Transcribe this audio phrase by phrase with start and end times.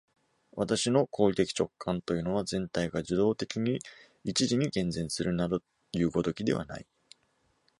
[0.53, 3.77] 私の行為的直観というのは、全体が受働的に
[4.23, 6.87] 一時に現前するなどいう如きことではない。